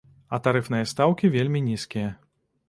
А 0.37 0.37
тарыфныя 0.47 0.87
стаўкі 0.93 1.31
вельмі 1.37 1.63
нізкія. 1.69 2.09